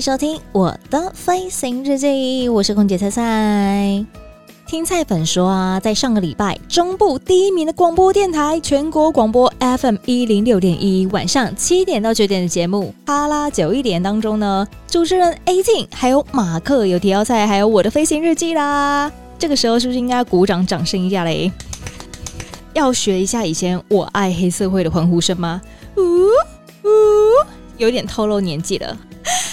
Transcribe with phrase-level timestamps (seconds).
[0.00, 4.06] 收听我的飞行日记，我是空姐菜菜。
[4.66, 19.12] 听菜粉说啊，在上个礼拜，中部第一名的广播电台全国广播 FM 一零六点一，晚上七点到九点的节目《哈拉九一点》当中呢，主持人 A 静还有马克有提到菜，还有我的飞行日记啦。
[19.38, 21.52] 这个时候是不是应该鼓掌掌声一下嘞？
[22.72, 25.60] 要学一下以前我爱黑社会的欢呼声吗？
[25.98, 26.02] 呜
[26.88, 26.88] 呜。
[27.76, 28.96] 有点透露年纪了。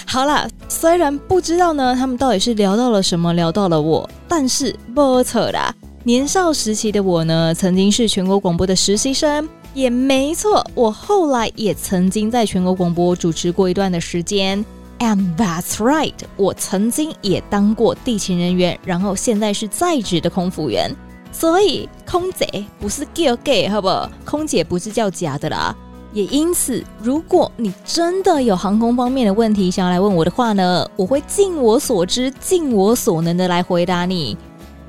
[0.10, 5.76] 好啦，虽然不知道呢，他们到底是聊到了什么，聊到了我，但是不错啦。
[6.06, 10.66] 年少时期的我呢，曾经是全国广播的实习生，也没错。
[10.74, 14.66] 我后来也曾经在全国广播主持过一段的时间
[15.00, 20.90] ，and that's right，我曾经也当过地勤人员，然后现在是在职的空服员。
[21.34, 24.10] 所以空姐不是叫 gay，好不好？
[24.24, 25.76] 空姐不是叫假的啦。
[26.14, 34.38] 也因此，如果你真的有航空方面的问题想要来问我的话呢，我会尽我所知、尽我所能的来回答你。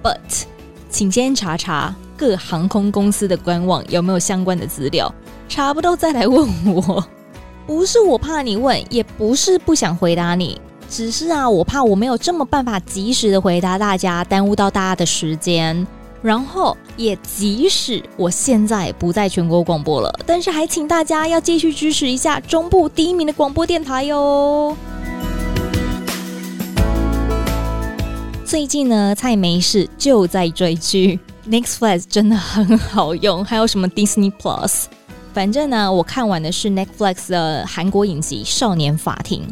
[0.02, 0.44] But，
[0.88, 5.12] 请先查查各航空公司的官网有没有相关的资料，
[5.48, 7.04] 查不到再来问我。
[7.66, 10.58] 不是我怕你问，也不是不想回答你，
[10.88, 15.86] 只是啊，我怕我没有这么办法及时的回答大家，耽误到大家的时间。
[16.20, 24.76] 然后也即使我现在不在全国广播了，但是还请大家要继续支持一下中部第一名的广播电台哟。
[28.44, 34.84] 最近呢，菜没事就在追剧，Netflix 真的很好用，还有什么 Disney Plus，
[35.34, 39.42] 反正呢，我看完的是 Netflix 的韩国影集《少年法庭》，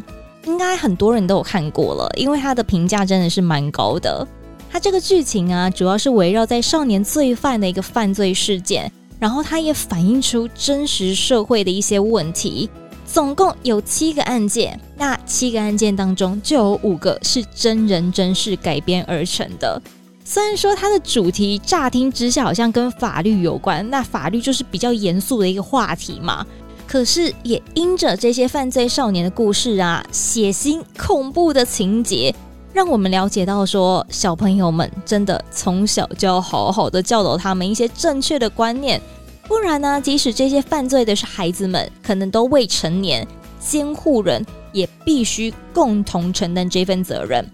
[0.48, 4.26] 应该很多人都有看过了，因为它的评价真的是蛮高的。
[4.70, 12.68] 它这个剧情啊，主要是围绕在少年罪犯的一个犯罪事件，然后它也反映出真实社会的一些问题。
[13.06, 19.80] 总共有七个案件，那七个案件当中就有五个是真人真事改编而成的。
[20.24, 26.44] 虽然说它的主题乍听之下好像跟法律有关，那法律就是比较严肃的一个话题嘛。
[26.84, 32.34] 可是也因着这些犯罪少年的故事啊，血腥恐怖的情节。
[32.76, 39.00] 让我们了解到说，小朋友们真的从小就要好好的教导他们一些正确的观念，
[39.48, 43.26] 不然呢，即使这些犯罪的是孩子们，可能都未成年，
[43.58, 47.50] 监护人也必须共同承担这份责任。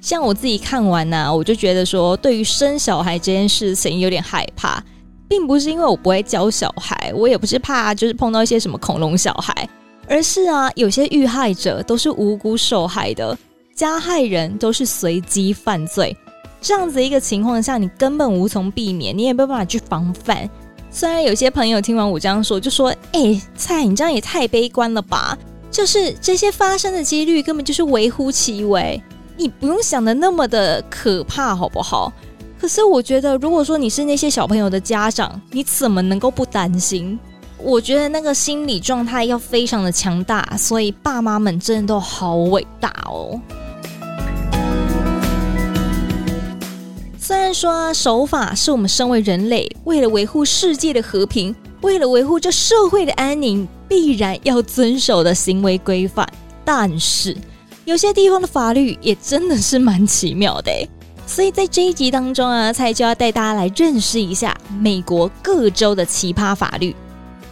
[0.00, 4.80] 像我自己看完呢、我就觉得说，对于生小孩这件事情有点害怕，
[5.26, 9.68] 并不是因为我不会教小孩，我也不是怕就是碰到一些什么恐龙小孩，
[10.06, 13.36] 而是啊，有些遇害者都是无辜受害的。
[13.80, 16.14] 加害人都是随机犯罪，
[16.60, 20.46] 这样子一个情况下，你根本无从避免，你也没有办法去防范。
[20.90, 25.34] 虽然有些朋友听完我这样说，就说：“哎、欸，菜，你这样也太悲观了吧？
[25.70, 29.02] 就是这些发生的几率根本就是微乎其微，
[29.38, 32.12] 你不用想的那么的可怕，好不好？”
[32.60, 37.18] 可是我觉得，如果说你是那些小朋友的家长，你怎么能够不担心？
[37.56, 43.40] 我觉得那个心理状态要非常的强大，所以爸妈们真的都好伟大哦。
[47.30, 56.28] 虽然说啊，守法是我们身为人类为了维护世界的和平，为了维护这社会的安宁，必然要遵守的行为规范，
[56.64, 57.36] 但是
[57.84, 60.72] 有些地方的法律也真的是蛮奇妙的。
[61.24, 66.92] 所以在这一集当中啊，蔡就要带大家来认识一下美国各州的奇葩法律。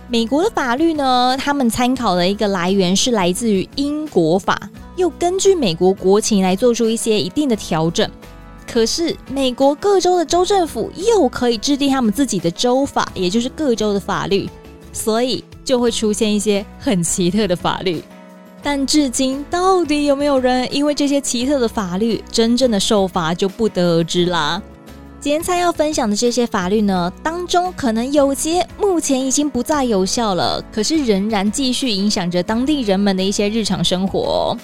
[0.09, 4.61] 美国的法律呢，他们参考的一个来源是来自于英国法，
[4.97, 8.11] 又根据美国国情来做出一些一定的调整。
[8.71, 14.49] 可是，美国各州的州政府又可以制定他们自己的州法，也就是各州的法律，
[14.93, 18.03] 所以就会出现一些很奇特的法律。
[18.63, 24.61] 但至今，到底有没有人因为这些奇特的法律真正的受罚，就不得而知啦。
[25.19, 34.57] 今天要分享的这些法律呢，当中可能有些目前已经不再有效了，可是仍然继续影响着当地人们的一些日常生活。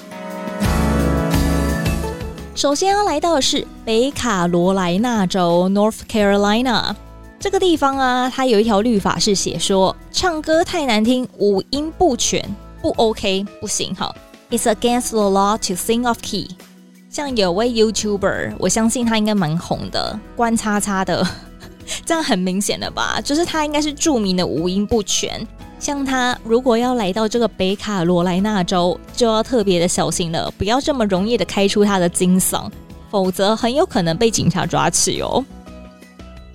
[2.54, 6.94] 首先要来到的是北卡罗来纳州 （North Carolina），
[7.40, 12.40] 这个地方啊，它有一条律法是写说，唱歌太难听，五音不全，
[12.80, 13.92] 不 OK，不行。
[13.96, 14.14] 好
[14.50, 16.50] ，It's against the law to sing off key。
[17.10, 21.26] 像有位 YouTuber，我相信他应该蛮红的，关叉叉的，
[22.06, 23.20] 这样很明显的吧？
[23.20, 25.44] 就是他应该是著名的五音不全。
[25.84, 32.70] 像他如果要来到这个北卡罗来纳州，就要特别的小心了，不要这么容易的开出他的金嗓，
[33.10, 35.44] 否则很有可能被警察抓起哦。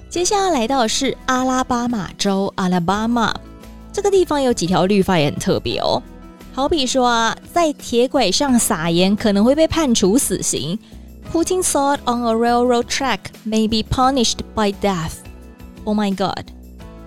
[0.09, 3.31] 接下来来到的是阿拉巴马州，阿拉巴马
[3.93, 6.01] 这个地方有几条律法也很特别哦。
[6.51, 10.79] 好比说啊，在铁轨上撒盐可能会被判处死刑。
[11.31, 15.17] Putting salt on a railroad track may be punished by death.
[15.83, 16.45] Oh my god！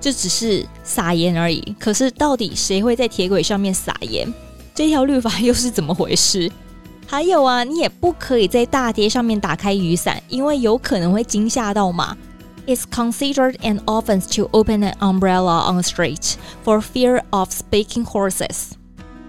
[0.02, 4.30] 这只是撒盐而已，可是到底谁会在铁轨上面撒盐？
[4.74, 6.50] 这条律法又是怎么回事？
[7.06, 12.16] 还有啊，你也不可以在大街上面打开雨伞，因为有可能会惊吓到马。
[12.66, 16.34] It's considered an offense to open an umbrella on the street
[16.64, 18.70] for fear of speaking horses.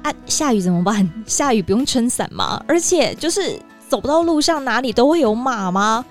[0.02, 1.08] 啊，下雨怎么办？
[1.28, 2.64] 下雨不用撑伞吗？
[2.68, 6.04] 而且就是走不到路上，哪里都会有马吗？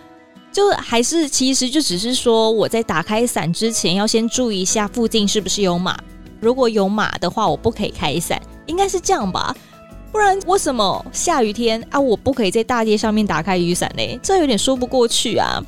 [0.53, 5.99] 就还是其实就只是说我在打开伞之前要先注意一下附近是不是有马。
[6.41, 9.57] 如果有马的话，我不可以开伞，应该是这样吧？
[10.11, 14.21] 不然为什么下雨天啊，我不可以在大街上面打开雨伞呢？
[14.23, 15.63] 这有点说不过去啊。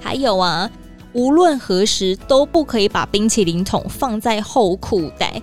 [0.00, 0.70] 还有啊，
[1.12, 5.42] 无论何时都不可以把冰淇淋桶放在后裤袋。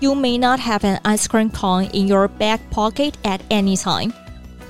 [0.00, 4.12] You may not have an ice cream cone in your back pocket at any time。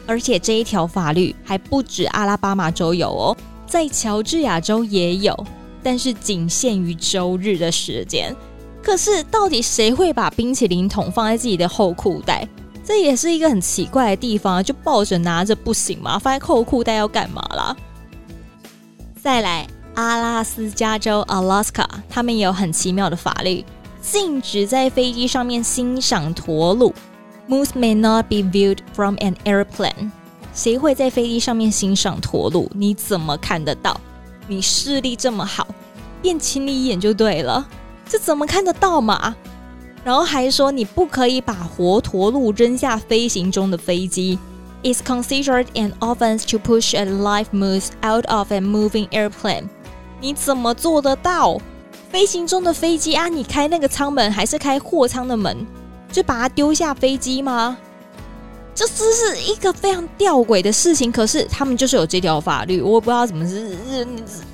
[0.06, 3.36] 而且这一条法律还不止阿拉巴马州有哦，
[3.66, 5.46] 在乔治亚州也有，
[5.82, 8.34] 但是仅限于周日的时间。
[8.82, 12.46] 可是到底谁会把冰淇淋桶放在自己的后裤袋？
[12.84, 16.18] 这也是一个很奇怪的地方，就抱着拿着不行吗？
[16.18, 17.74] 放在后裤袋要干嘛啦？
[19.22, 23.64] 再来，阿拉斯加州 （Alaska） 他们也有很奇妙的法律，
[24.02, 26.92] 禁止在飞机上面欣赏驼鹿。
[27.46, 30.10] Moose may not be viewed from an airplane。
[30.54, 32.70] 谁会在飞机上面欣赏驼鹿？
[32.74, 34.00] 你怎么看得到？
[34.46, 35.66] 你视力这么好，
[36.22, 37.66] 变亲你一眼就对了。
[38.08, 39.34] 这怎么看得到嘛？
[40.04, 44.38] 然后还说你不可以把活驼鹿扔下飞行中的飞机。
[44.82, 49.64] It's considered an offense to push a live moose out of a moving airplane。
[50.20, 51.58] 你怎么做得到？
[52.10, 55.66] 飞行中的飞机啊，你开那个舱门还是开货舱的门，
[56.14, 57.76] 就把他丢下飞机吗？
[58.74, 61.10] 这只是一个非常吊诡的事情。
[61.10, 63.76] 可是他们就是有这条法律，我不知道怎么是。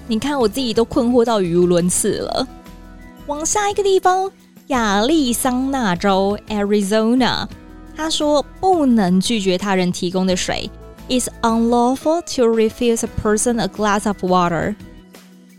[0.07, 2.47] 你看我自己都困惑到语无伦次了。
[3.27, 4.31] 往下一个地方，
[4.69, 7.47] 亚利桑那州 （Arizona）。
[7.97, 10.71] 他说：“不能拒绝他人提供的水。
[11.09, 14.75] It's unlawful to refuse a person a glass of water。”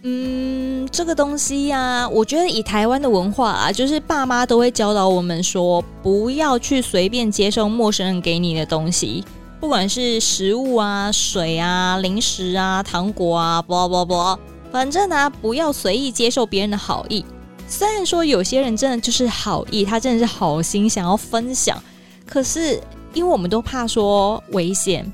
[0.04, 9.24] 嗯，这个东西呀、我觉得以台湾的文化啊，就是爸妈都会教导我们说，不要去随便接受陌生人给你的东西，
[9.60, 14.40] 不管是食物啊、水啊、零食啊、糖果啊，不不不，
[14.72, 17.24] 反正呢、啊，不要随意接受别人的好意。
[17.68, 21.82] 虽然说有些人真的就是好意，他真的是好心想要分享。
[22.26, 22.82] 可是，
[23.14, 25.06] 因为我们都怕说危险，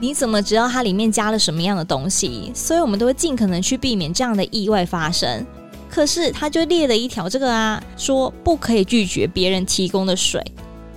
[0.00, 2.52] 你怎么知道它里面加了什么样的东西？
[2.54, 5.44] 所以我们都会尽可能去避免这样的意外发生。
[5.90, 10.42] 可是，他就列了一条这个啊，说不可以拒绝别人提供的水。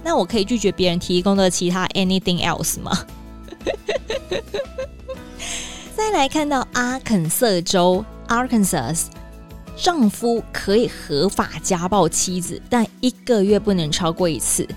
[0.04, 3.06] 那我可以拒绝别人提供的其他 anything else 吗？
[5.96, 9.06] 再来看到阿肯色州 Arkansas，
[9.78, 14.68] 丈夫可以合法家暴妻子，但一个月不能超过一次。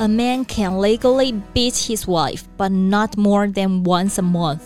[0.00, 4.60] A man can legally beat his wife, but not more than once a month.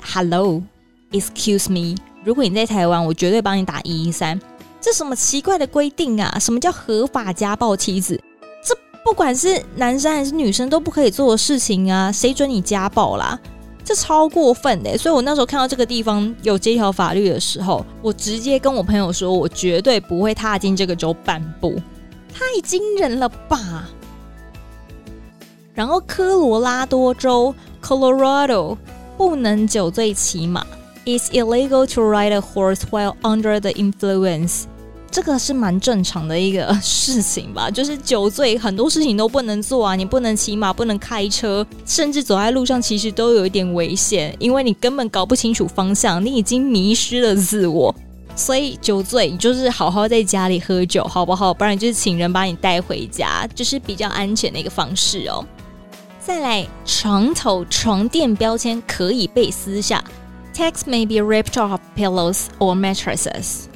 [0.00, 0.64] Hello,
[1.12, 1.96] excuse me.
[2.24, 4.40] 如果你在台湾，我绝对帮你打一一三。
[4.80, 6.36] 这什么奇怪的规定啊？
[6.40, 8.20] 什么叫合法家暴妻子？
[8.64, 12.10] 这不管是男生还是女生都不可以做的事情啊！
[12.10, 13.38] 谁准你家暴啦？
[13.84, 14.98] 这超过分的。
[14.98, 21.80] 所以我那时候看到这个地方有这条法律的时候，我直接跟我朋友说，我绝对不会踏进这个州半步。
[22.34, 23.88] 太惊人了吧！
[25.76, 28.76] 然后科罗拉多州 （Colorado）
[29.16, 30.66] 不能酒醉骑马
[31.04, 34.62] ，It's illegal to ride a horse while under the influence。
[35.08, 37.68] 这个是蛮正常的一个事情吧？
[37.70, 47.94] 就是酒醉很多事情都不能做啊，你不能骑马，不能开车，甚至走在路上其实都有一点危险，因为你根本搞不清楚方向，你已经迷失了自我。
[48.34, 51.54] 所以酒醉你就是好好在家里喝酒，好不好？
[51.54, 55.42] 不然就是请人把你带回家，就是比较安全的一个方式哦。
[56.26, 60.02] 再来，床头床垫标签可以被撕下
[60.52, 63.66] ，Text may be ripped off pillows or mattresses。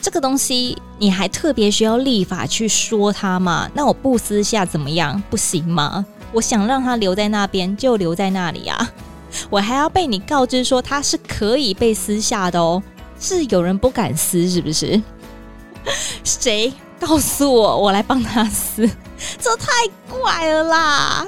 [0.00, 3.68] 这个东西你还特别需要立法去说它吗？
[3.74, 5.20] 那我不撕下怎么样？
[5.28, 6.06] 不行吗？
[6.30, 8.92] 我想让它留在那边就留在那里啊！
[9.50, 12.80] 我还要被你告知说它是可以被撕下的哦？
[13.18, 15.02] 是有人不敢撕是不是？
[16.22, 18.88] 谁告诉我，我来帮他撕？
[19.40, 19.72] 这太
[20.08, 21.26] 怪了啦！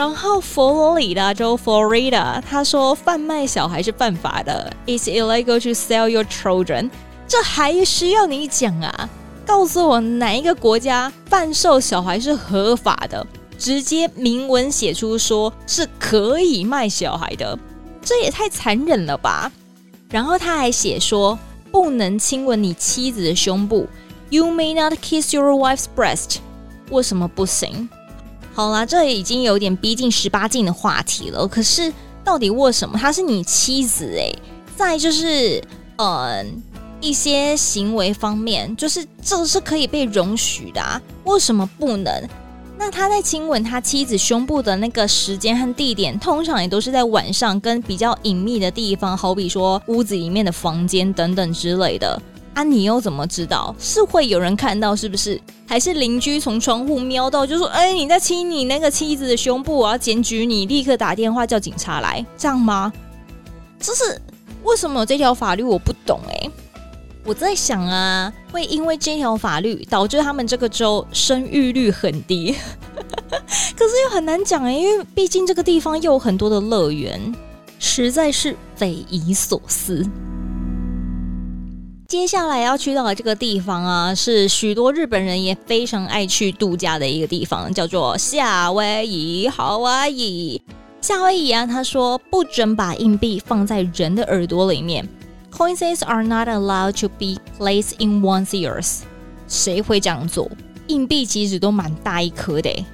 [0.00, 6.88] 然后佛罗里达州 Florida，他说贩卖小孩是犯法的，It's illegal to sell your children。
[7.28, 9.10] 这还需要你讲啊？
[9.44, 13.26] 告诉我哪一个国家贩售小孩是合法的？
[13.58, 17.58] 直接明文写出说是可以卖小孩的，
[18.00, 19.52] 这也太残忍了吧！
[20.08, 21.38] 然后他还写说
[21.70, 23.86] 不能亲吻你妻子的胸部
[24.30, 26.36] ，You may not kiss your wife's breast。
[26.88, 27.86] 为什么不行？
[28.60, 31.48] 好啦，这已经有点逼近十八禁的话题了。
[31.48, 31.90] 可是
[32.22, 34.04] 到底为什么她是你妻子？
[34.12, 34.38] 诶，
[34.76, 35.64] 再就是，
[35.96, 36.62] 嗯，
[37.00, 42.28] 一些行为方面，就是这是可以被容许的啊，为什么不能？
[42.78, 52.20] 那他在亲吻他妻子胸部的那个时间和地点，通常也都是在晚上跟比较隐秘的地方，好比说屋子里面的房间等等之类的。
[52.60, 53.74] 啊，你又怎么知道？
[53.78, 55.40] 是会有人看到是不是？
[55.66, 62.92] 还是邻居从窗户瞄到，就说：“哎，你在亲你那个妻子的胸部，我要检举你，立刻打电话叫警察来，这样吗？”
[63.80, 64.20] 这是
[64.62, 65.62] 为什么有这条法律？
[65.62, 66.50] 我不懂哎。
[67.24, 72.54] 我在想啊，会因为这条法律导致他们这个州生育率很低，
[73.76, 77.34] 可是又很难讲哎，因为毕竟这个地方又有很多的乐园，
[77.78, 80.04] 实在是匪夷所思。
[82.10, 90.60] 接下来要去到的这个地方啊，是许多日本人也非常爱去度假的一个地方，叫做夏威夷 （Hawaii）。
[91.00, 95.08] 夏威夷啊，他说不准把硬币放在人的耳朵里面。
[95.52, 99.02] Coins are not allowed to be placed in one's ears。
[99.46, 100.50] 谁会这样做？
[100.88, 102.84] 硬币其实都蛮大一颗的，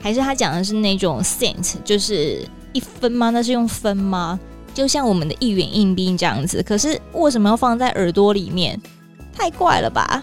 [0.00, 3.30] 还是他讲的是那种 cent，就是一分吗？
[3.30, 4.40] 那是用分吗？
[4.74, 6.62] 就像我们的一元硬币这样子。
[6.62, 8.78] 可是为什么要放在耳朵里面？
[9.32, 10.22] 太怪了吧！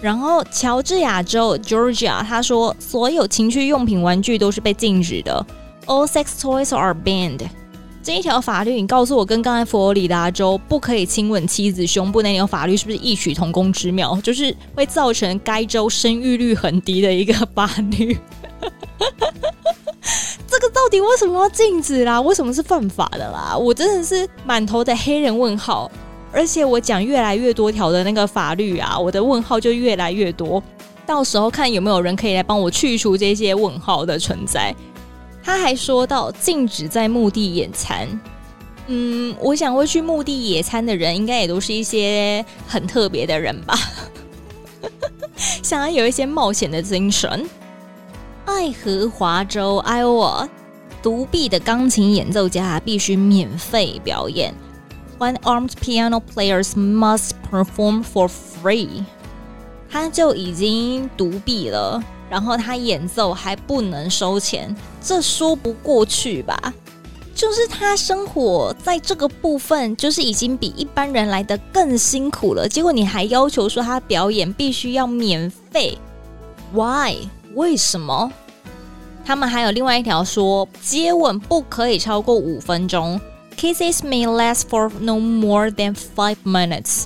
[0.00, 5.44] 然后乔治亚州 Georgia，他说所有情趣用品玩具都是被禁止的。
[5.86, 7.46] All sex toys are banned。
[8.02, 14.18] 这一条法律，你告诉我，跟刚才佛罗里达州不可以亲吻妻子胸部那条法律是不是异曲同工之妙？
[14.22, 18.16] 就是会造成该州生育率很低的一个法律。
[20.50, 22.20] 这个到底为什么要禁止啦？
[22.20, 23.56] 为什么是犯法的啦？
[23.56, 25.90] 我真的是满头的黑人问号。
[26.32, 30.62] 而且我讲越来越多条的那个法律啊，我的问号就越来越多。
[31.06, 34.74] 到时候看有没有人可以来帮我去除这些问号的存在。
[35.42, 38.06] 他还说到禁止在墓地野餐，
[38.86, 43.74] 嗯，我想会去墓地野餐的人，应该也都是一些很特别的人吧，
[45.62, 47.48] 想要有一些冒险的精神。
[48.50, 50.46] 爱荷华州 Iowa，
[51.00, 54.52] 独臂的钢琴演奏家必须免费表演
[55.20, 59.04] ，One-armed piano players must perform for free。
[59.88, 62.02] 他就已经独臂了。
[62.28, 66.74] 然后他演奏还不能收钱，这说不过去吧？
[67.34, 72.68] 就是他生活在这个部分，就是已经比一般人来得更辛苦了。
[72.68, 75.96] 结果你还要求说他表演必须要免费
[76.74, 77.16] ？Why？
[77.54, 78.30] 为什么？
[79.24, 83.20] 他们还有另外一条说，接吻不可以超过五分钟
[83.56, 87.04] ，Kisses may last for no more than five minutes。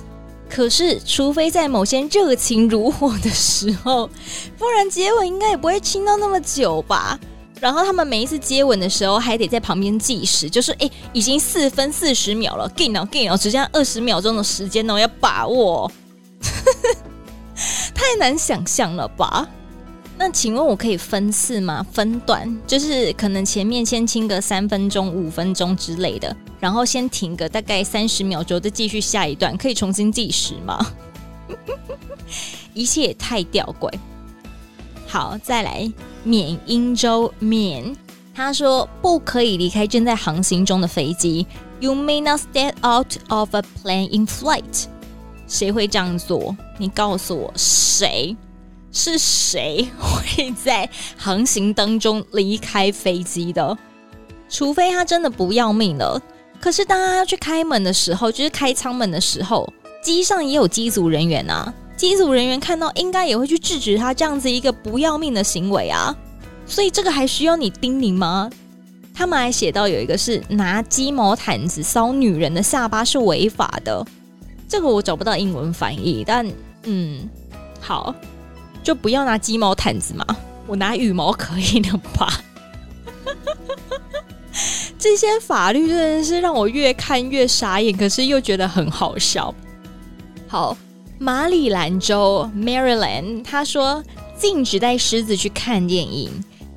[0.49, 4.09] 可是，除非在某些热情如火的时候，
[4.57, 7.19] 不然接吻应该也不会亲到那么久吧。
[7.59, 15.91] 然后他们每一次接吻的时候，还得在旁边计时，就是哎，已经四分四十秒了，给脑给脑，只剩下二十秒钟的时间呢，要把握。
[17.93, 19.47] 太难想象了吧？
[20.17, 21.85] 那请问我可以分次吗？
[21.91, 26.35] 分段，就是可能前面先亲个三分钟、五分钟之类的。
[26.59, 30.93] 然后先停个大概三十秒钟，再继续下一段，可以重新计时吗？
[32.73, 33.91] 一切太吊诡。
[35.05, 35.91] 好，再来，
[36.23, 37.95] 缅因州缅，
[38.33, 41.45] 他说不可以离开正在航行中的飞机。
[41.81, 44.85] You may not step out of a plane in flight。
[45.47, 46.55] 谁会这样做？
[46.77, 48.35] 你告诉我，谁？
[48.97, 53.77] 是谁会在航行当中离开飞机的？
[54.47, 56.19] 除非他真的不要命了。
[56.61, 59.69] 可是，当他要去开门的时候，就是开舱门的时候，
[60.01, 61.71] 机上也有机组人员啊。
[61.97, 66.15] 机组人员看到，应该也会去制止他这样子一个不要命的行为啊。
[66.65, 68.49] 所以，这个还需要你叮咛吗？
[69.13, 74.05] 他们还写到有一个是拿鸡毛毯子搔女人的下巴是违法的，
[74.69, 76.49] 这个我找不到英文翻译，但
[76.83, 77.29] 嗯，
[77.81, 78.15] 好，
[78.85, 80.23] 就不要拿鸡毛毯子嘛，
[80.67, 82.39] 我拿羽毛可以的吧？
[84.99, 89.53] 这些法律真的是让我越看越傻眼，可是又觉得很好笑。
[90.47, 90.77] 好，
[91.17, 94.03] 马里兰州 Maryland，他说
[94.37, 96.31] 禁止带狮子去看电影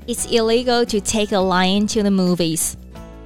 [0.06, 2.72] ，It's illegal to take a lion to the movies。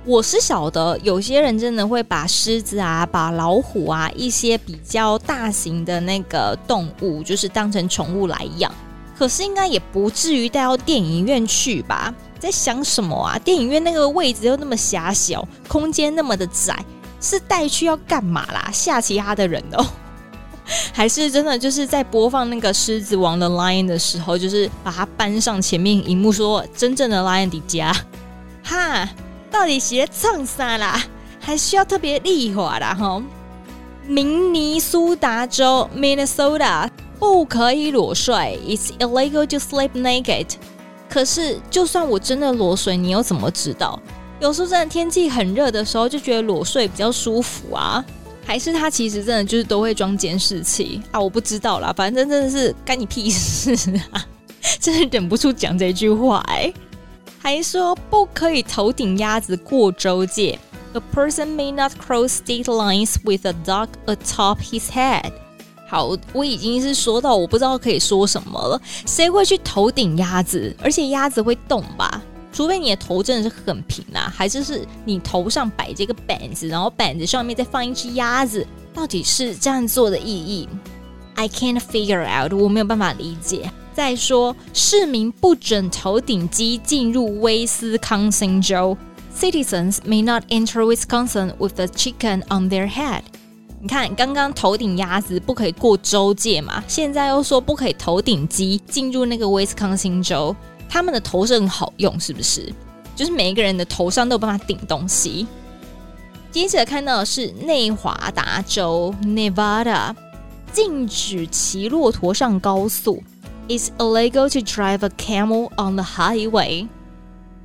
[0.05, 8.73] 我是晓得有些人真的会把狮子啊、把老虎啊一些比较大型的那个动物，就是当成宠物来养，
[9.17, 12.13] 可是应该也不至于带到电影院去吧？
[12.41, 13.39] 在想什么啊？
[13.39, 16.77] 电影院那个位置又那么狭小，空间那么的窄，
[17.21, 18.69] 是带去要干嘛啦？
[18.73, 19.87] 吓其他的人哦？
[20.93, 27.95] 还是真的就是在播放那个《狮子王》的 Lion 的时候，就是把它搬上前面荧幕，说真正的 Lion 的家？
[28.65, 29.09] 哈，
[29.53, 31.05] 到底是唱啥啦？
[31.39, 32.95] 还需要特别立法啦？
[32.95, 33.23] 哈，
[34.07, 40.47] 明尼苏达州 Minnesota 不可以裸睡，It's illegal to sleep naked。
[41.09, 44.01] 可是，就算我真的裸睡，你又怎么知道？
[44.41, 48.05] 有时候真的天气很热的时候，就觉得裸睡比较舒服啊。
[48.45, 51.21] 还是他其实真的就是都会装监视器啊？
[51.21, 53.73] 我不知道啦，反正真的是干你屁事
[54.11, 54.27] 啊！
[54.81, 56.73] 真的忍不住讲这句话哎、
[57.43, 60.57] 还说不可以头顶鸭子过州界
[60.93, 65.33] ，A person may not cross state lines with a dog atop his head。
[65.89, 68.81] 好，我已经是说到我不知道可以说什么了。
[69.07, 70.73] 谁会去头顶鸭子？
[70.81, 72.23] 而且鸭子会动吧？
[72.53, 78.65] 除非你的头真的是很平啊，还是是你头上摆着一个板子，然后板子上面再放一只鸭子？
[78.95, 80.69] 到底是这样做的意义
[81.35, 83.69] ？I can't figure out，我没有办法理解。
[83.95, 88.97] 再说，市民不准头顶鸡进入威斯康星州。
[89.37, 93.23] Citizens may not enter Wisconsin with a chicken on their head。
[93.81, 100.55] 你看，刚刚头顶鸭子不可以过州界嘛，现在又说不可以头顶鸡进入那个威斯康星州，
[100.89, 102.73] 他们的头是很好用，是不是？
[103.17, 105.47] 就是每一个人的头上都有办法顶东西。
[106.51, 110.15] 接着看到的是内华达州 Nevada，
[110.73, 113.23] 禁止骑骆驼上高速
[113.69, 116.89] ，It's illegal to drive a camel on the highway。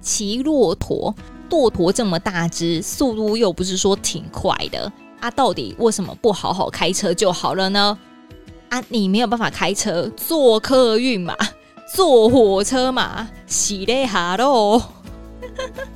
[0.02, 1.14] 骑骆驼，
[1.50, 4.92] 骆驼这么大只，速度又不是说挺快的。
[5.20, 7.98] 啊，到底为什么不好好开车就好了呢？
[8.70, 11.36] 啊，你没有办法开车，坐客运嘛，
[11.94, 14.82] 坐火车嘛，洗嘞哈喽。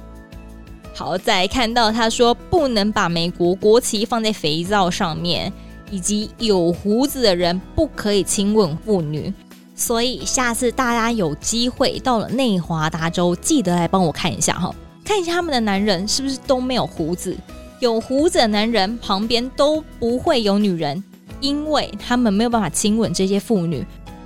[0.94, 5.54] 好，再看到他说不能把美国国旗放在肥皂上面，
[5.90, 9.34] 以及有胡子的人不可以亲吻妇女。
[9.82, 14.72] 所以下次大家有机会到了内华达州，记得来帮我看一下哈，
[15.04, 17.36] 看一下他们的男人是不是都没有胡子。
[17.80, 21.04] 有胡子的男人旁边都不会有女人，
[21.40, 23.84] 因为他们没有办法亲吻这些妇女。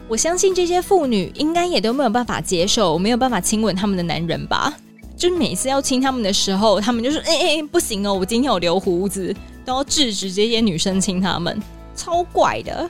[0.09, 4.73] 我相信这些妇女应该也都没有办法接受，没有办法亲吻他们的男人吧？
[5.15, 11.57] 就是每次要亲他们的时候，他们就说：“哎哎，不行哦，我今天有留胡子，都要制止这些女生亲他们，
[11.95, 12.89] 超怪的。”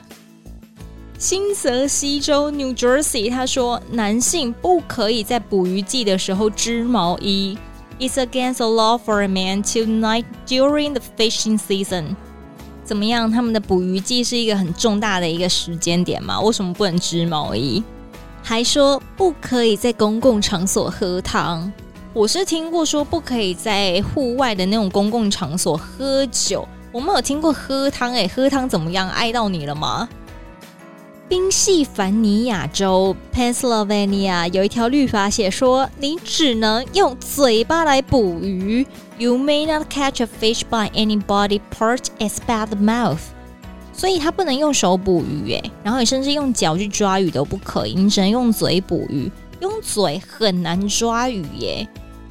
[1.18, 7.56] 新泽西州 New Jersey 他说，男性不可以在捕鱼季的时候织毛衣。
[7.98, 12.14] It's against the law for a man to night during the fishing season。
[12.84, 13.30] 怎么样？
[13.30, 16.38] 他们的捕鱼季是一个很重大的一个时间点嘛？
[16.42, 17.82] 为什么不能织毛衣？
[18.42, 21.72] 还说不可以在公共场所喝汤。
[22.12, 28.12] 我是听过说不可以在户外的那种公共场所喝酒，我没有听过喝汤。
[28.12, 29.08] 诶，喝汤怎么样？
[29.08, 30.06] 碍到你了吗？
[31.28, 38.86] 宾夕凡尼亚州 Pennsylvania 有一条律法写说，你只能用嘴巴来捕鱼。
[39.18, 43.18] You may not catch a fish by any body part except the mouth。
[43.92, 49.28] 所以它不能用手捕鱼，哎，然后你甚至用脚去抓鱼都不可以，你只能用嘴捕鱼。
[49.60, 51.88] 用嘴很难抓鱼耶，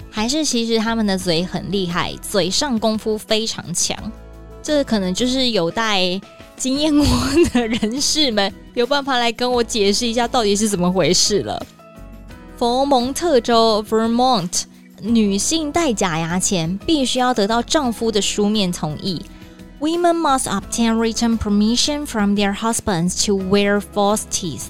[0.09, 3.97] 还是其实他们的嘴很厉害，嘴上功夫非常强。
[4.63, 6.21] 这可能就是有待。
[6.57, 7.05] 经验过
[7.53, 11.65] 的人士们有办法来跟我解释一下到底是怎么回事了。
[12.57, 14.63] 佛蒙特州 Vermont
[15.01, 19.25] 女性戴假牙前必须要得到丈夫的书面同意。
[19.81, 24.67] Women must obtain written permission from their husbands to wear false teeth。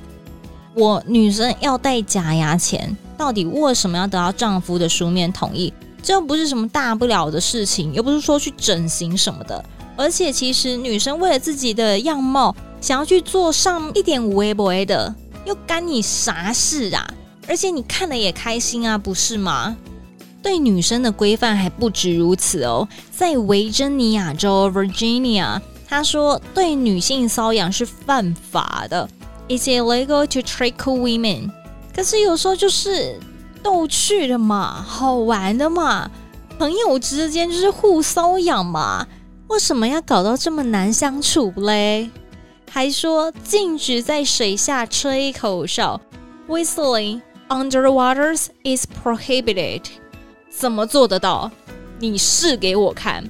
[0.74, 5.72] 我女生要戴假牙前，到底为什么要得到丈夫的书面同意？
[6.02, 9.64] 这又不是什么大不了的事情，又不是说去整形什么的。
[9.96, 15.14] 而且，其实女生为了自己的样貌，想要去做上一点微博的，
[15.46, 17.08] 又干你啥事啊？
[17.48, 19.78] 而且你看了也开心啊，不是吗？
[20.42, 29.10] 对女生的规范还不止如此哦，在维珍尼亚州 （Virginia），他说对女性瘙痒是犯法的
[29.48, 31.50] ，It's illegal to trick women。
[31.96, 33.20] 可是有时候就是
[33.64, 36.12] 逗趣的嘛，好玩的嘛，
[36.60, 39.08] 朋友之间就是互瘙痒嘛，
[39.48, 42.10] 为什么要搞到这么难相处嘞？
[42.72, 46.02] 还说禁止在水下吹口哨
[46.48, 49.84] ，Whistling under waters is prohibited。
[50.50, 51.52] 怎么做得到？
[52.00, 53.24] 你试给我看。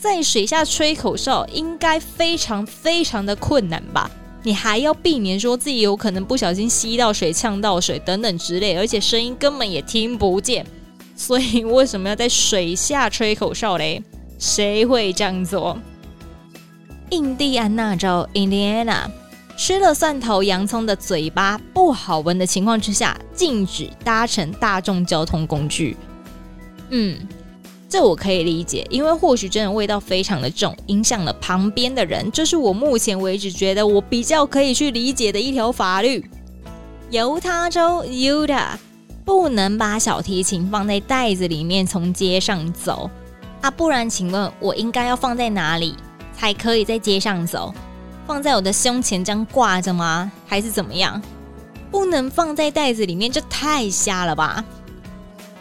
[0.00, 4.08] 在水下吹口哨应该非常非常的困难吧？
[4.44, 10.64] 你还要避免说自己有可能不小心吸到水、呛到水等等之类，而且声音根本也听不见。
[11.16, 14.00] 所以为什么要在水下吹口哨嘞？
[14.38, 15.76] 谁会这样做？
[17.10, 19.08] 印第安纳州 （Indiana）
[19.56, 25.96] 吃了蒜头、洋葱的嘴巴不好闻的情况之下，禁止搭乘大众交通工具。
[26.90, 27.18] 嗯，
[27.88, 32.30] 这我可以理解，因为或许真的味道非常的重，影响了旁边的人。
[32.30, 36.24] 这是我目前为止觉得我比较可以去理解的一条法律。
[37.10, 38.76] 犹他州 Utah
[39.24, 43.10] 不能把小提琴放在袋子里面从街上走
[43.60, 45.94] 啊，不然请问我应该要放在哪里
[46.36, 47.74] 才可以在街上走？
[48.26, 50.30] 放在我的胸前这样挂着吗？
[50.46, 51.20] 还是怎么样？
[51.90, 54.62] 不能放在袋子里面，这太瞎了吧！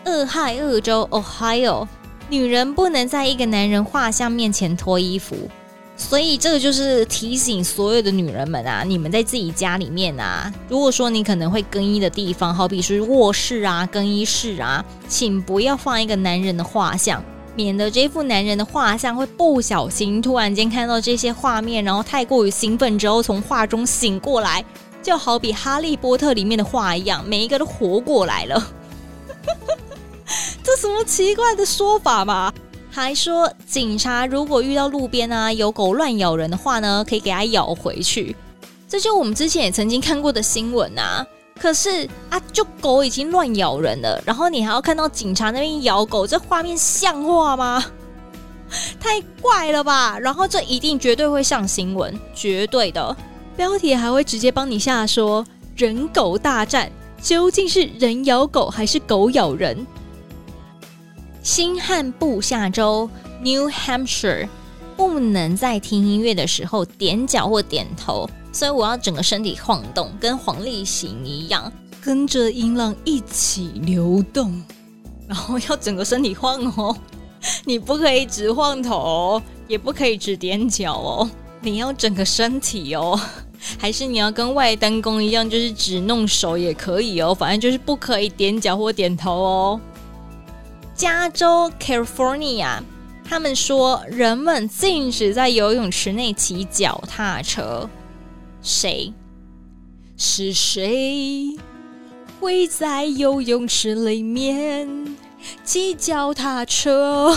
[0.04, 1.88] 俄亥俄州 Ohio，
[2.30, 5.36] 女人不能在一个男人画像面前脱衣服，
[5.96, 17.24] 所以这个就是提醒所有的女人们啊，你们在自己家里面啊，如果说你可能会更衣的地方，好比是卧室啊、更衣室啊，请不要放一个男人的画像，
[17.58, 24.63] 免得这副男人的画像会不小心突然间看到这些画面，然后太过于兴奋之后从画中醒过来，
[25.02, 28.72] 就好比哈利波特里面的画一样，每一个都活过来了。
[30.63, 32.54] 这什么奇怪的说法嘛？
[32.91, 38.36] 还说警察如果遇到路边啊有狗乱咬人的话呢，可以给它咬回去。
[38.88, 41.26] 这就我们之前也曾经看过的新闻啊。
[41.58, 47.84] 可是啊，就狗已经乱咬人了，然后你还要看到警察那边咬狗，这画面像话吗？
[49.00, 50.20] 太怪了吧！
[50.20, 53.15] 然后这一定绝对会上新闻，绝对的。
[53.56, 56.91] 标题还会直接帮你下说人狗大战，
[57.22, 59.88] 究竟是人咬狗还是狗咬人？
[61.41, 63.10] 新罕布夏州
[63.41, 64.50] （New Hampshire）
[64.98, 74.63] 不能在听音乐的时候点脚或点头，所以我要整个身体晃动，跟黄立行一样，跟着音浪一起流动，
[75.28, 76.98] 然后要整个身体晃哦。
[77.65, 81.30] 你不可以只晃头，也不可以只点脚哦，
[81.62, 83.20] 你要整个身体哦。
[83.78, 89.82] 还是你要跟外单工一样，就是只弄手也可以哦，反正就是不可以点脚或点头哦。
[90.96, 92.80] 加州 California，
[93.24, 97.88] 他们说人们禁止在游泳池内骑脚踏车。
[98.62, 99.13] 谁？
[100.20, 101.56] 是谁
[102.39, 105.15] 会在游泳池里面
[105.63, 107.36] 骑脚踏车？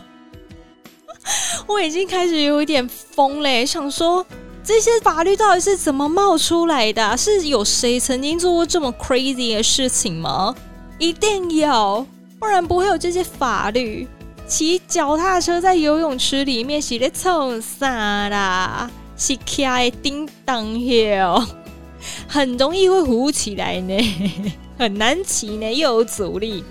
[1.66, 4.26] 我已经开始有一点疯嘞，想说
[4.62, 7.16] 这些法律到底是怎么冒出来的？
[7.16, 10.54] 是有谁曾经做过这么 crazy 的事情吗？
[10.98, 12.06] 一定有。
[12.38, 14.08] 不然不会有这些法律。
[14.46, 18.90] 骑脚踏车在游泳池里面是在冲啥啦？
[19.20, 21.46] 是开叮当跳，
[22.26, 23.94] 很容易会浮起来呢，
[24.78, 26.64] 很难骑呢，又有阻力。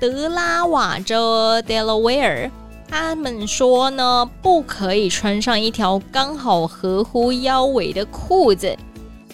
[0.00, 2.48] 德拉瓦州 Delaware，
[2.88, 8.76] 他们说呢，不可以穿上一条刚好合乎腰围的裤子。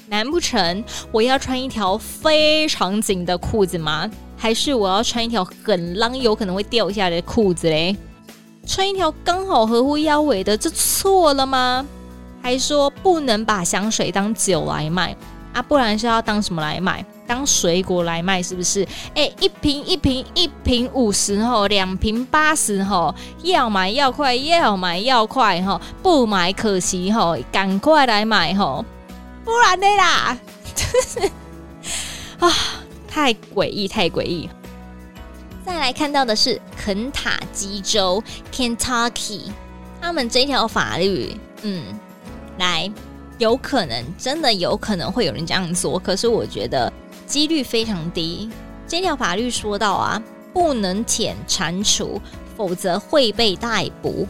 [0.08, 0.82] 难不成
[1.12, 4.10] 我要穿一条非常紧的裤子吗？
[4.38, 7.94] 还是我要穿一条很浪，有可能会掉下来的裤子嘞？
[8.66, 11.84] 穿一条刚好合乎腰围的，这错了吗？
[12.44, 15.16] 还说不能把香水当酒来卖
[15.54, 15.62] 啊？
[15.62, 17.02] 不然是要当什么来卖？
[17.26, 18.86] 当水果来卖是不是？
[19.14, 28.84] 哎，一瓶一瓶一瓶五十吼，两瓶八十吼，要买要快，要买要快吼，不买可惜吼，赶快来买吼，
[29.42, 30.36] 不然的啦，
[32.40, 32.52] 啊。
[33.08, 34.50] 太诡异，太诡异！
[35.64, 38.20] 再来看到的是肯塔基州
[38.52, 39.42] （Kentucky），
[40.00, 41.84] 他们这条法律，嗯，
[42.58, 42.90] 来，
[43.38, 46.92] 有可能，真的有可能会有人这样做，可是我觉得
[47.26, 48.50] 几率非常低。
[48.86, 52.20] 这条法律说到啊，不能舔蟾蜍，
[52.56, 54.26] 否则会被逮捕。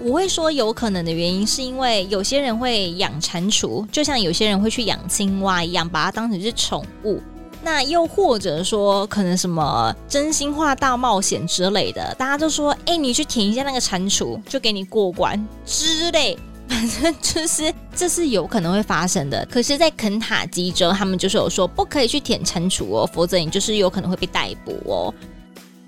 [0.00, 7.20] 我会说有可能的原因，是因为有些人会养蟾蜍，就像有些人会去养青蛙一样，把它当成是宠物。
[7.60, 16.38] 那又或者说，可能什么真心话大冒险之类的，大家就说，哎，你去舔一下那个蟾蜍，就给你过关之类。
[16.70, 19.46] 反正就是这是有可能会发生的。
[19.50, 25.14] 可是，在肯塔基州，他们就是有说不可以去舔蟾蜍哦，否则你就是有可能会被逮捕哦。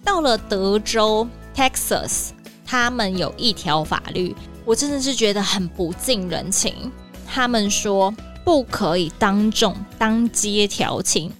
[0.02, 2.30] 到了德州 （Texas），
[2.64, 6.90] 他们有一条法律，我真的是觉得很不近人情。
[7.26, 8.12] 他们说
[8.44, 11.30] 不可以当众当街调情。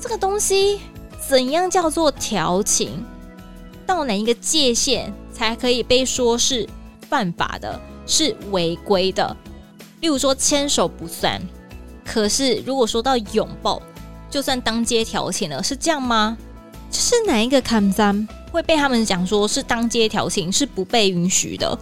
[0.00, 0.80] 这个东西
[1.28, 3.04] 怎样叫做调情？
[3.86, 6.66] 到哪一个界限才可以被说是
[7.08, 9.36] 犯法的、是违规的？
[10.00, 11.40] 例如说牵手不算，
[12.04, 13.80] 可是如果说到拥抱，
[14.28, 16.36] 就算当街调情了，是这样吗？
[16.90, 21.78] 是哪一个看三会被他们讲说是当街调情，是不被允许的？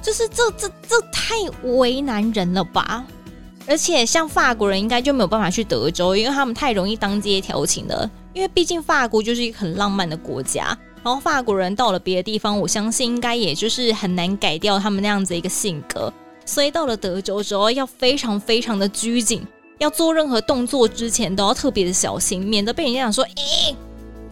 [0.00, 3.04] 就是这这这太为难人了吧？
[3.66, 8.10] 而且像法国人应该就没有办法去德州，因为他们太容易当街调情了。
[8.32, 10.76] 因为毕竟法国就是一个很浪漫的国家，
[11.08, 16.12] 然后法国人到了别的地方，我相信应该也就是很难改掉他们那样子一个性格。
[16.44, 19.42] 所以到了德州之后，要非常非常的拘谨，
[19.78, 23.74] 要做任何动作之前都要特别的小心，免得被人家讲说：“诶，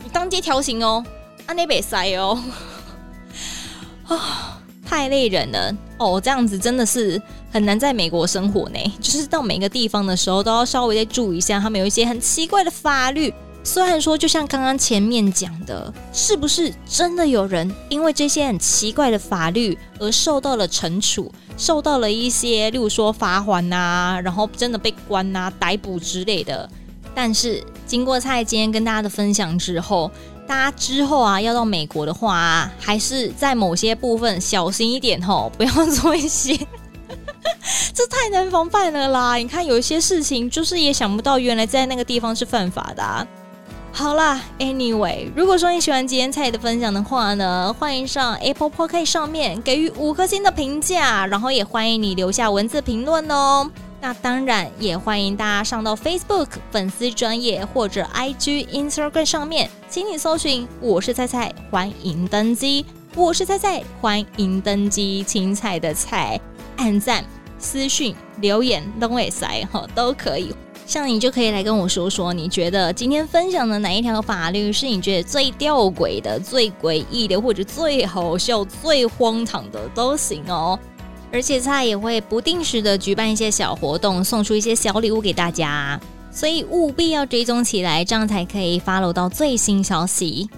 [0.05, 1.03] 你当街调情哦，
[1.47, 2.39] 啊那边塞哦。”
[4.07, 7.19] 啊，太累 人了哦，这样子真的是。
[7.53, 13.33] 很难在美国生活呢，就是到每个地方的时候都要稍微再注意一下，他们有一些很奇怪的法律。
[13.67, 26.71] 虽然说，就像刚刚前面讲的，是不是真的有人因为这些很奇怪的法律而受到了惩处，受到了一些，例如说罚锾啊，然后真的被关啊、逮捕之类的。
[27.13, 30.09] 但是经过蔡今天跟大家的分享之后，
[30.47, 36.57] 大家之后啊要到美国的话啊，还是在某些部分小心一点吼，不要做一些。
[37.93, 39.35] 这太难防范了啦！
[39.35, 43.27] 你看，有一些事情就是也想不到，原来在那个地方是犯法的啊。
[43.99, 53.71] 好啦，Anyway，如果说你喜欢今天菜的分享的话呢，欢迎上 Apple Podcast 上面给予五颗星的评价，然后也欢迎你留下文字评论哦。
[54.03, 62.85] 那当然也欢迎大家上到 Facebook 粉丝专业或者 IG Instagram 上面，请你搜寻“我是菜菜”，欢迎登机。
[63.15, 66.39] 我是菜菜，欢迎登机，青菜的菜。
[66.77, 67.25] 按赞、
[67.59, 70.55] 私讯、留言都会塞哈，都可以。
[70.87, 80.79] 像你就可以来跟我说说，你觉得今天分享的哪一条法律是你觉得最吊诡的、最诡异的，或者最好笑、最荒唐的都行哦。
[81.33, 90.49] 而且他也会不定时的举办一些小活动，送出一些小礼物给大家，所以务必要追踪起来，这样才可以 follow 到最新消息。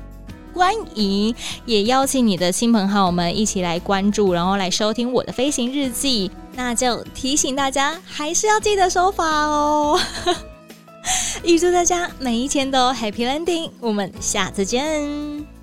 [0.58, 1.32] 欢迎，
[1.66, 6.28] 也邀请你的亲朋好友们一起来关注，然后来收听我的飞行日记。
[6.56, 9.96] 那就提醒大家，还是要记得守法哦。
[11.44, 15.57] 预祝大家每一天都 Happy Landing，我们下次见。